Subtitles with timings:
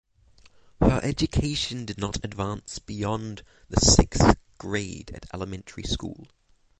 [0.81, 6.25] Her education did not advance beyond the sixth grade at elementary school.